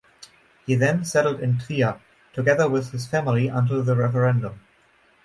[0.65, 1.99] He then settled in Trier
[2.33, 4.59] together with his family until the referendum.